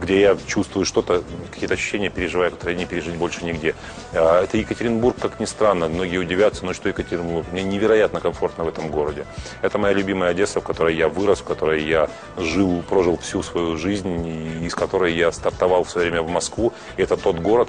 где 0.00 0.20
я 0.20 0.36
чувствую 0.46 0.84
что-то, 0.84 1.22
какие-то 1.50 1.74
ощущения 1.74 2.10
переживаю, 2.10 2.50
которые 2.50 2.76
не 2.76 2.86
пережить 2.86 3.16
больше 3.16 3.44
нигде. 3.44 3.74
А, 4.12 4.44
это 4.44 4.56
Екатеринбург, 4.56 5.16
как 5.20 5.40
ни 5.40 5.44
странно. 5.44 5.88
Многие 5.88 6.18
удивятся, 6.18 6.64
но 6.64 6.72
что 6.72 6.88
Екатеринбург? 6.88 7.46
Мне 7.52 7.62
невероятно 7.62 8.20
комфортно 8.20 8.64
в 8.64 8.68
этом 8.68 8.90
городе. 8.90 9.26
Это 9.62 9.78
моя 9.78 9.94
любимая 9.94 10.30
Одесса, 10.30 10.60
в 10.60 10.64
которой 10.64 10.94
я 10.94 11.08
вырос, 11.08 11.40
в 11.40 11.44
которой 11.44 11.84
я 11.84 12.08
жил, 12.36 12.82
прожил 12.88 13.18
всю 13.18 13.42
свою 13.42 13.76
жизнь, 13.76 14.64
из 14.64 14.74
которой 14.74 15.14
я 15.14 15.32
стартовал 15.32 15.84
в 15.84 15.90
свое 15.90 16.10
время 16.10 16.22
в 16.22 16.30
Москву. 16.30 16.72
Это 16.96 17.16
тот 17.16 17.38
город, 17.38 17.68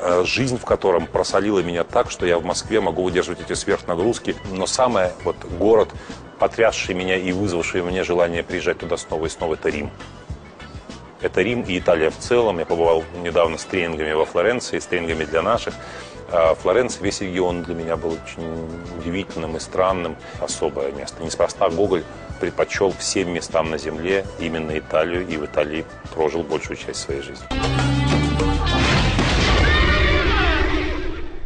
Э, 0.00 0.22
жизнь 0.24 0.58
в 0.58 0.64
котором 0.64 1.06
просолила 1.06 1.60
меня 1.60 1.82
так, 1.82 2.10
что 2.10 2.24
я 2.24 2.38
в 2.38 2.44
Москве 2.44 2.80
могу 2.80 3.02
выдерживать 3.02 3.40
эти 3.40 3.54
сверхнагрузки. 3.54 4.36
Но 4.52 4.66
самое 4.66 5.12
вот 5.24 5.36
город, 5.58 5.88
потрясший 6.38 6.94
меня 6.94 7.16
и 7.16 7.32
вызвавший 7.32 7.82
мне 7.82 8.04
желание 8.04 8.44
приезжать 8.44 8.78
туда 8.78 8.96
снова 8.96 9.26
и 9.26 9.28
снова, 9.28 9.54
это 9.54 9.68
Рим. 9.68 9.90
Это 11.20 11.42
Рим 11.42 11.62
и 11.62 11.78
Италия 11.78 12.10
в 12.10 12.18
целом. 12.18 12.58
Я 12.58 12.66
побывал 12.66 13.04
недавно 13.22 13.58
с 13.58 13.64
тренингами 13.64 14.12
во 14.12 14.24
Флоренции, 14.24 14.78
с 14.78 14.86
тренингами 14.86 15.24
для 15.24 15.42
наших. 15.42 15.74
А 16.30 16.54
Флоренция, 16.54 17.02
весь 17.02 17.20
регион 17.20 17.62
для 17.62 17.74
меня 17.74 17.96
был 17.96 18.12
очень 18.12 18.68
удивительным 18.98 19.56
и 19.56 19.60
странным. 19.60 20.16
Особое 20.40 20.92
место. 20.92 21.22
Неспроста 21.22 21.70
Гоголь 21.70 22.04
предпочел 22.38 22.92
всем 22.92 23.32
местам 23.32 23.70
на 23.70 23.78
земле 23.78 24.24
именно 24.38 24.78
Италию, 24.78 25.26
и 25.26 25.36
в 25.36 25.44
Италии 25.44 25.84
прожил 26.14 26.42
большую 26.42 26.76
часть 26.76 27.00
своей 27.00 27.22
жизни. 27.22 27.46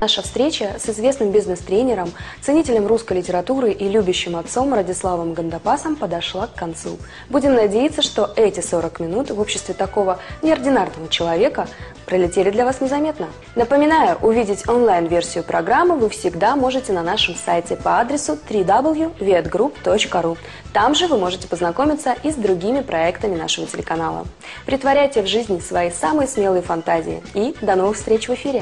Наша 0.03 0.21
встреча 0.21 0.81
с 0.81 0.89
известным 0.89 1.31
бизнес-тренером, 1.31 2.11
ценителем 2.41 2.89
русской 2.89 3.19
литературы 3.19 3.71
и 3.71 3.89
любящим 3.89 4.35
отцом 4.35 4.75
Радиславом 4.75 5.33
Гандапасом 5.33 5.95
подошла 5.95 6.49
к 6.49 6.57
концу. 6.57 6.99
Будем 7.31 7.55
надеяться, 7.55 8.03
что 8.03 8.29
эти 8.35 8.59
40 8.59 8.99
минут 8.99 9.31
в 9.31 9.39
обществе 9.39 9.75
такого 9.75 10.19
неординарного 10.43 11.09
человека 11.09 11.69
пролетели 12.05 12.51
для 12.51 12.65
вас 12.65 12.81
незаметно. 12.81 13.29
Напоминаю, 13.55 14.19
увидеть 14.23 14.69
онлайн-версию 14.69 15.45
программы 15.45 15.95
вы 15.95 16.09
всегда 16.09 16.57
можете 16.57 16.93
на 16.93 17.05
нашем 17.05 17.37
сайте 17.37 17.77
по 17.77 18.01
адресу 18.01 18.37
www.vietgroup.ru. 18.51 20.37
Там 20.73 20.97
же 20.97 21.07
вы 21.07 21.17
можете 21.17 21.47
познакомиться 21.47 22.17
и 22.25 22.33
с 22.33 22.35
другими 22.35 22.81
проектами 22.81 23.37
нашего 23.37 23.69
телеканала. 23.69 24.27
Притворяйте 24.67 25.23
в 25.23 25.29
жизни 25.29 25.61
свои 25.61 25.93
самые 25.93 26.27
смелые 26.27 26.63
фантазии 26.63 27.23
и 27.35 27.55
до 27.63 27.77
новых 27.77 27.97
встреч 27.97 28.27
в 28.27 28.35
эфире! 28.35 28.62